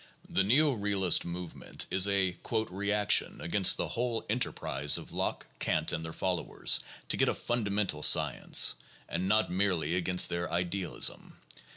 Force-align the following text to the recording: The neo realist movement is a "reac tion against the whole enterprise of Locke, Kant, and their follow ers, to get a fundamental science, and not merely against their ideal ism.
The 0.27 0.43
neo 0.43 0.71
realist 0.71 1.25
movement 1.25 1.85
is 1.91 2.07
a 2.07 2.33
"reac 2.43 3.11
tion 3.11 3.39
against 3.39 3.77
the 3.77 3.89
whole 3.89 4.25
enterprise 4.31 4.97
of 4.97 5.11
Locke, 5.11 5.45
Kant, 5.59 5.91
and 5.93 6.03
their 6.03 6.11
follow 6.11 6.55
ers, 6.55 6.79
to 7.09 7.17
get 7.17 7.29
a 7.29 7.35
fundamental 7.35 8.01
science, 8.01 8.73
and 9.07 9.27
not 9.27 9.51
merely 9.51 9.93
against 9.93 10.27
their 10.29 10.51
ideal 10.51 10.95
ism. 10.95 11.37